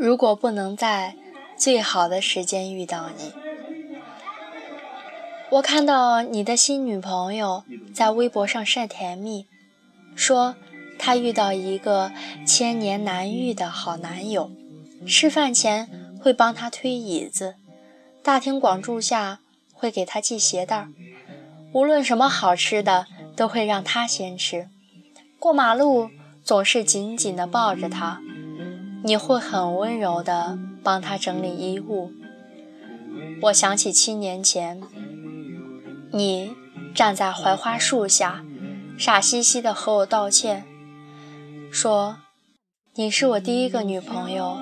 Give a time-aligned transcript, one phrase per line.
[0.00, 1.14] 如果不能在
[1.58, 3.34] 最好的时间遇到你，
[5.50, 9.44] 我看到你的新女朋友在微博上晒甜蜜，
[10.16, 10.56] 说
[10.98, 12.12] 她遇到一个
[12.46, 14.50] 千年难遇的好男友，
[15.06, 15.86] 吃饭前
[16.18, 17.56] 会帮她推椅子，
[18.22, 19.40] 大庭广众下
[19.74, 20.88] 会给她系鞋带儿，
[21.74, 24.70] 无论什么好吃的都会让她先吃，
[25.38, 26.08] 过马路
[26.42, 28.22] 总是紧紧地抱着她，
[29.02, 32.12] 你会很温柔地帮他整理衣物。
[33.42, 34.80] 我想起七年前。
[36.12, 36.52] 你
[36.92, 38.44] 站在槐花树下，
[38.98, 40.64] 傻兮兮地和我道歉，
[41.70, 42.16] 说
[42.96, 44.58] ：“你是我第一个女朋友，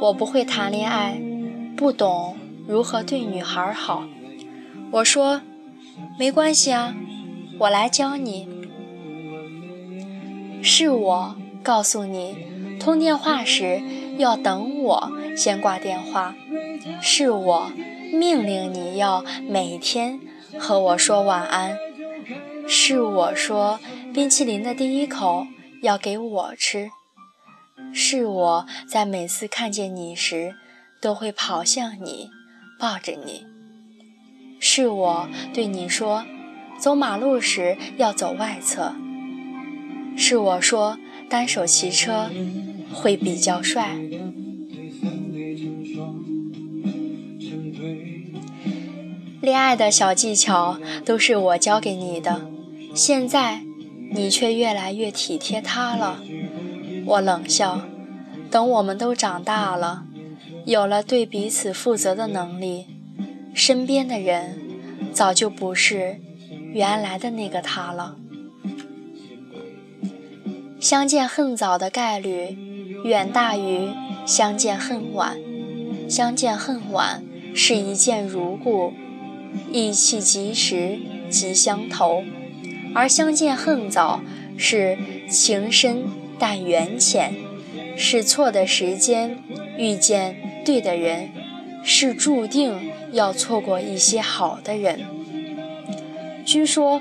[0.00, 1.20] 我不会谈恋爱，
[1.76, 2.36] 不懂
[2.68, 4.04] 如何对女孩好。”
[4.92, 5.42] 我说
[6.16, 6.94] ：“没关系啊，
[7.58, 8.48] 我来教你。”
[10.62, 12.36] 是我告诉你，
[12.78, 13.82] 通电话时
[14.16, 16.34] 要等我先挂电话，
[17.00, 17.72] 是我
[18.12, 20.20] 命令你要每天。
[20.58, 21.78] 和我说晚安，
[22.66, 23.78] 是我说
[24.12, 25.46] 冰淇淋的第一口
[25.82, 26.90] 要给我吃，
[27.92, 30.56] 是我在每次看见你时
[31.00, 32.30] 都会跑向你，
[32.80, 33.46] 抱着你，
[34.58, 36.24] 是我对你说
[36.78, 38.96] 走马路时要走外侧，
[40.16, 42.30] 是我说单手骑车
[42.92, 43.96] 会比较帅。
[49.40, 52.50] 恋爱的小技巧都是我教给你的，
[52.94, 53.62] 现在
[54.12, 56.22] 你却越来越体贴他了。
[57.06, 57.82] 我冷笑，
[58.50, 60.04] 等我们都长大了，
[60.66, 62.86] 有了对彼此负责的能力，
[63.54, 64.58] 身边的人
[65.12, 66.20] 早就不是
[66.74, 68.16] 原来的那个他了。
[70.80, 72.56] 相见恨早的概率
[73.02, 73.88] 远大于
[74.24, 75.36] 相见恨晚，
[76.08, 78.92] 相见恨晚是一见如故。
[79.72, 80.98] 意气及时
[81.30, 82.22] 即相投，
[82.94, 84.20] 而相见恨早
[84.58, 86.04] 是情深
[86.38, 87.34] 但缘浅，
[87.96, 89.38] 是错的时间
[89.78, 90.36] 遇见
[90.66, 91.30] 对的人，
[91.82, 95.00] 是注定要错过一些好的人。
[96.44, 97.00] 据说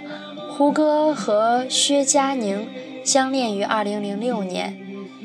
[0.50, 2.66] 胡歌和薛佳凝
[3.08, 4.78] 相恋于2006年，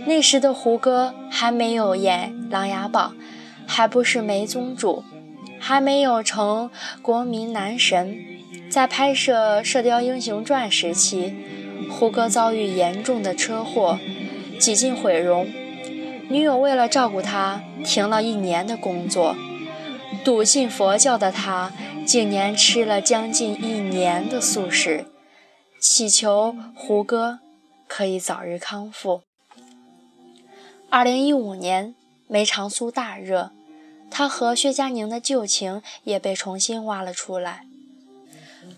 [0.07, 3.17] 那时的胡歌还没有演《琅琊榜》，
[3.67, 5.03] 还不是梅宗主。
[5.59, 6.71] 还没有成
[7.03, 8.17] 国民男神，
[8.71, 11.35] 在拍摄《射雕英雄传》时期，
[11.91, 13.99] 胡歌遭遇严重的车祸，
[14.61, 15.49] 几近毁容。
[16.29, 19.35] 女友为了照顾他，停了一年的工作。
[20.25, 21.73] 笃信佛教的他，
[22.07, 25.07] 竟年吃了将近一年的素食，
[25.81, 27.41] 祈求胡歌
[27.95, 29.21] 可以早日康复。
[30.89, 31.95] 二零一五年，
[32.27, 33.51] 梅长苏大热。
[34.11, 37.67] 他和薛佳凝的旧情也被重新挖了出来。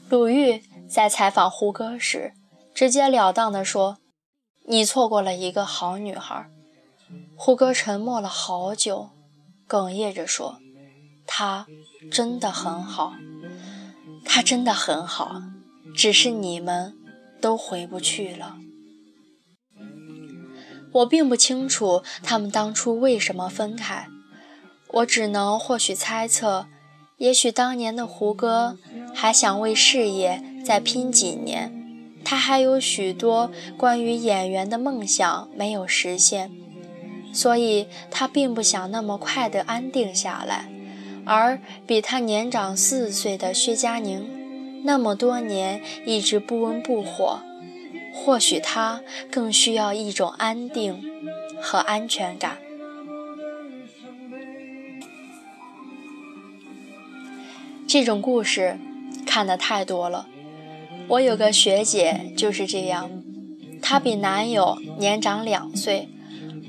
[0.09, 2.33] 鲁豫在采访胡歌时，
[2.75, 3.99] 直截了当地说
[4.67, 6.51] ：“你错过了一个好女孩。”
[7.39, 9.11] 胡歌沉默了好久，
[9.69, 10.59] 哽咽着说
[11.25, 11.69] ：“她
[12.11, 13.15] 真的很好，
[14.25, 15.41] 她真的很好，
[15.95, 16.97] 只是你们
[17.41, 18.57] 都回不去了。”
[20.95, 24.07] 我并不清楚他们当初为什么分开。
[24.89, 26.67] 我只能或许猜测，
[27.19, 28.79] 也许当年的胡歌
[29.13, 31.73] 还想为事业再拼几年，
[32.25, 36.53] 他还有许多关于演员的梦想没有实现，
[37.33, 40.71] 所以他并不想那么快的安定下来。
[41.27, 47.41] 而比他年长四岁的薛佳凝，那么多年一直不温不火，
[48.15, 51.03] 或许他更需要一种安定
[51.61, 52.59] 和安全感。
[57.87, 58.79] 这种故事
[59.27, 60.27] 看的太多了。
[61.07, 63.11] 我有个学姐就是这样，
[63.83, 66.09] 她比男友年长两岁，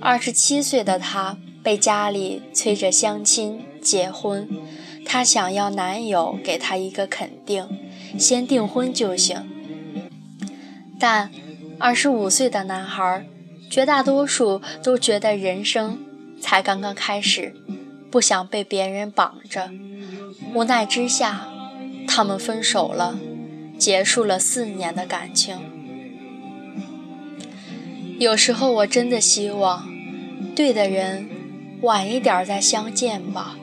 [0.02, 4.48] 二十七岁的她被家里催着相亲结婚，
[5.06, 7.66] 她想要男友给她一个肯定，
[8.20, 9.55] 先订婚就行。
[11.00, 11.30] 但
[11.78, 13.26] 二十五岁的男孩，
[13.70, 16.00] 绝大多数都觉得人生
[16.40, 17.54] 才刚刚开始，
[18.10, 19.72] 不想被别人绑着。
[20.54, 21.48] 无奈之下，
[22.08, 23.18] 他们分手了，
[23.78, 25.58] 结束了四年的感情。
[28.18, 29.90] 有时候我真的希望，
[30.56, 31.28] 对的人
[31.82, 33.58] 晚一点再相见吧，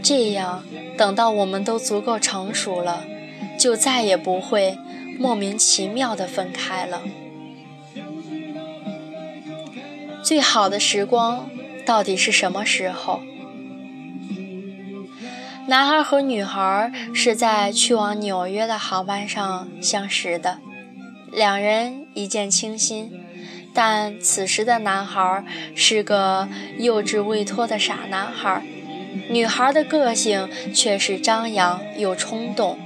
[0.00, 0.62] 这样
[0.96, 3.04] 等到我们都足够成熟了，
[3.58, 4.78] 就再也不会
[5.20, 7.02] 莫名其妙的分开了。
[10.24, 11.48] 最好的时光。
[11.86, 13.20] 到底是什么时候？
[15.66, 20.58] 男孩和女孩是在去往纽约的航班上相识的，
[21.32, 23.24] 两人一见倾心。
[23.74, 25.44] 但此时的男孩
[25.74, 28.62] 是个幼稚未脱的傻男孩，
[29.28, 32.78] 女孩的个性却是张扬又冲动。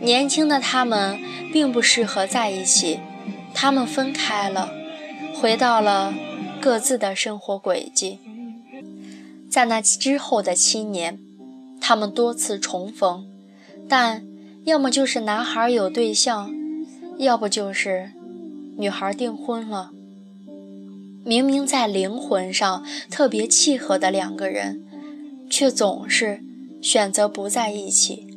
[0.00, 1.18] 年轻的他们
[1.52, 3.00] 并不适合在一起，
[3.54, 4.72] 他们分开了，
[5.34, 6.14] 回到了
[6.60, 8.18] 各自的生活轨迹。
[9.48, 11.18] 在那之后的七年，
[11.80, 13.26] 他们多次重逢，
[13.88, 14.24] 但
[14.64, 16.52] 要么就是男孩有对象，
[17.18, 18.12] 要不就是
[18.76, 19.92] 女孩订婚了。
[21.24, 24.84] 明明在灵魂上特别契合的两个人，
[25.48, 26.42] 却总是
[26.82, 28.35] 选择不在一起。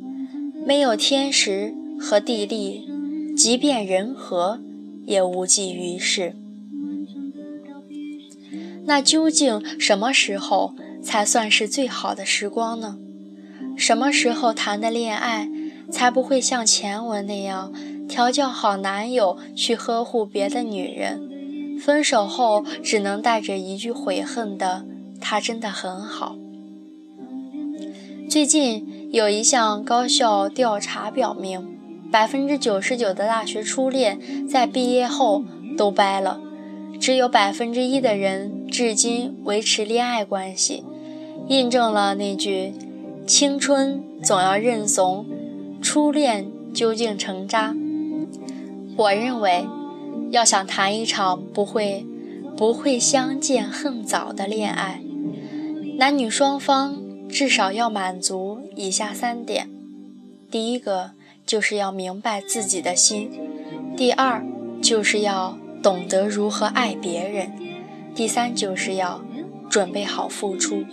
[0.70, 2.88] 没有天时和地利，
[3.36, 4.60] 即便人和，
[5.04, 6.36] 也无济于事。
[8.86, 13.00] 那究竟什么时候才算是最好的时光呢？
[13.76, 15.50] 什么时候谈的恋爱
[15.92, 17.74] 才不会像前文那样
[18.08, 21.80] 调教好男友去呵护别的女人？
[21.80, 24.86] 分手后只能带着一句悔恨的
[25.20, 26.38] “他真的很好”。
[28.30, 31.78] 最近有一项高校调查表明，
[32.12, 35.44] 百分之九十九的大学初恋在毕业后
[35.78, 36.40] 都掰了，
[37.00, 40.84] 只有百分之一的人至今维持恋爱关系，
[41.48, 42.74] 印证了那句
[43.26, 45.26] “青春总要认怂，
[45.82, 47.76] 初恋究竟成渣”。
[48.98, 49.68] 我认为。
[50.32, 52.06] 要想谈一场不会
[52.56, 55.02] 不会相见恨早的恋爱，
[55.98, 58.49] 男女双方至少要满足
[58.82, 59.70] 以下三点：
[60.50, 61.12] 第一个
[61.46, 63.28] 就是要明白自己的心；
[63.98, 64.42] 第二
[64.82, 67.50] 就是要懂得如何爱别人；
[68.16, 69.22] 第三就是要
[69.70, 70.86] 准备好付出。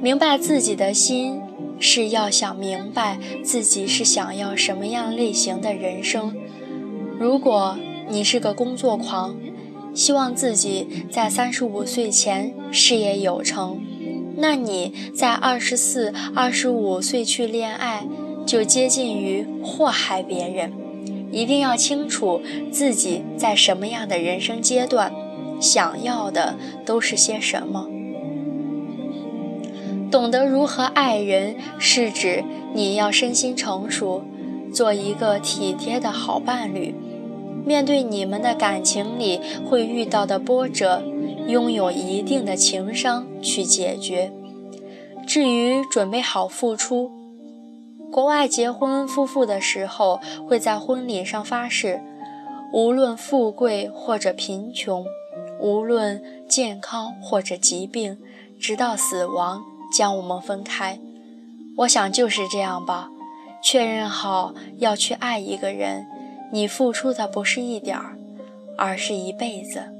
[0.00, 1.40] 明白自己的心，
[1.80, 6.36] 是要想明白自己是想要什么样类型的人生。
[7.18, 7.76] 如果
[8.08, 9.34] 你是个工作狂，
[9.92, 13.80] 希望自己在三十五岁前事业有成，
[14.36, 18.06] 那你在二十四、二十五岁去恋爱，
[18.46, 20.72] 就接近于祸害别人。
[21.30, 22.40] 一定要清楚
[22.70, 25.12] 自己在什么样的人生阶段，
[25.60, 26.54] 想要的
[26.84, 27.88] 都是些什么。
[30.10, 34.22] 懂得如何爱人，是指你要身心成熟。
[34.72, 36.92] 做一个体贴的好伴侣，
[37.64, 41.00] 面对你们的感情里会遇到的波折，
[41.46, 44.32] 拥有一定的情商去解决。
[45.26, 47.10] 至于准备好付出，
[48.10, 52.00] 国外结婚夫妇的时候会在婚礼上发誓，
[52.72, 55.04] 无论富贵或者贫穷，
[55.58, 58.18] 无论健康或者疾病，
[58.60, 59.62] 直到死亡
[59.96, 60.98] 将我们分开。
[61.78, 63.10] 我想就是这样吧。
[63.62, 66.06] 确认好要去爱一个人，
[66.52, 68.18] 你付出的不是一点儿，
[68.76, 69.93] 而是一辈子。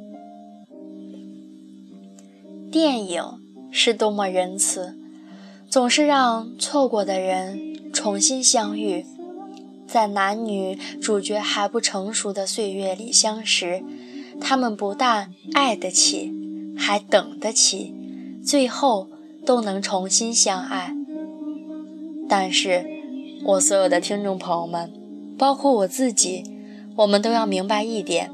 [2.74, 3.22] 电影
[3.70, 4.98] 是多么仁慈，
[5.70, 9.06] 总是让错过的人重新相遇，
[9.86, 13.84] 在男女主角还不成熟的岁月里相识，
[14.40, 16.32] 他们不但爱得起，
[16.76, 17.94] 还等得起，
[18.44, 19.08] 最后
[19.46, 20.92] 都能重新相爱。
[22.28, 22.90] 但是。
[23.44, 24.90] 我所有的听众朋友们，
[25.38, 26.42] 包括我自己，
[26.96, 28.30] 我们都要明白一点：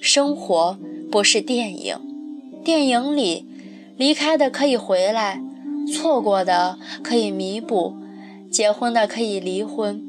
[0.00, 0.78] 生活
[1.12, 1.96] 不是电影，
[2.64, 3.46] 电影里
[3.96, 5.40] 离开的可以回来，
[5.92, 7.94] 错过的可以弥补，
[8.50, 10.02] 结婚的可以离婚。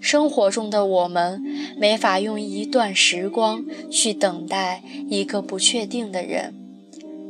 [0.00, 1.42] 生活中的我们
[1.76, 6.54] 没法用一段时光去等待一个不确定的人。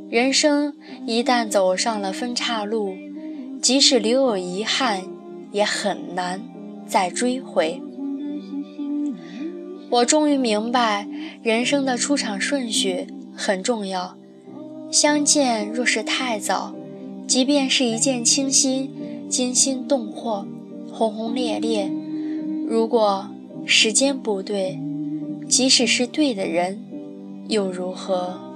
[0.08, 0.74] 人生
[1.06, 2.94] 一旦走上了分岔路，
[3.60, 5.02] 即使留有遗憾，
[5.52, 6.40] 也很难。
[6.86, 7.80] 再追回，
[9.90, 11.06] 我终于明白，
[11.40, 14.16] 人生的出场顺序很重要。
[14.90, 16.74] 相见若是太早，
[17.28, 18.90] 即便是一见倾心、
[19.28, 20.44] 惊心动魄、
[20.92, 21.88] 轰轰烈烈，
[22.66, 23.30] 如果
[23.64, 24.80] 时间不对，
[25.48, 26.82] 即使是对的人，
[27.46, 28.49] 又如何？